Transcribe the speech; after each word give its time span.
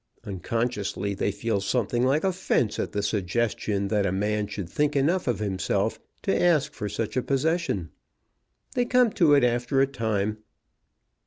Unconsciously 0.23 1.13
they 1.13 1.31
feel 1.31 1.61
something 1.61 2.03
like 2.03 2.23
offence 2.23 2.79
at 2.79 2.91
the 2.91 3.03
suggestion 3.03 3.87
that 3.89 4.03
a 4.03 4.11
man 4.11 4.47
should 4.47 4.67
think 4.67 4.95
enough 4.95 5.27
of 5.27 5.37
himself 5.37 5.99
to 6.23 6.35
ask 6.41 6.73
for 6.73 6.89
such 6.89 7.15
a 7.15 7.21
possession. 7.21 7.91
They 8.73 8.85
come 8.85 9.11
to 9.11 9.35
it, 9.35 9.43
after 9.43 9.79
a 9.79 9.85
time." 9.85 10.39